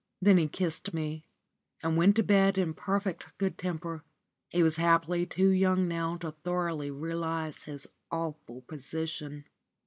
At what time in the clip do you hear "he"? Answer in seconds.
0.39-0.47, 4.49-4.63